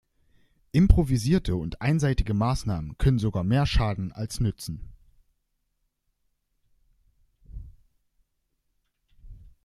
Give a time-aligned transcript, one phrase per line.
[0.73, 4.79] Improvisierte und einseitige Maßnahmen können sogar mehr schaden als nützen.